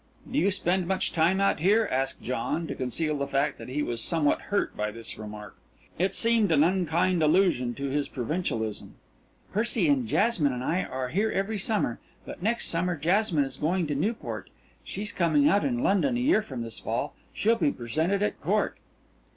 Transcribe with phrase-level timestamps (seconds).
[0.31, 3.83] "Do you spend much time out here?" asked John, to conceal the fact that he
[3.83, 5.59] was somewhat hurt by this remark.
[5.99, 8.95] It seemed an unkind allusion to his provincialism.
[9.53, 13.85] "Percy and Jasmine and I are here every summer, but next summer Jasmine is going
[13.85, 14.49] to Newport.
[14.83, 17.13] She's coming out in London a year from this fall.
[17.31, 18.77] She'll be presented at court."